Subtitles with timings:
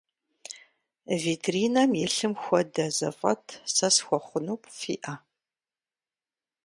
[1.21, 5.15] Витринэм илъым хуэдэ зэфӏэт сэ схуэхъуну фиӏэ?